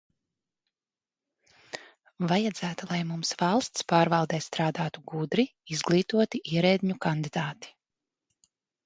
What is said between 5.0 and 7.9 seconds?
gudri, izglītoti ierēdņu kandidāti.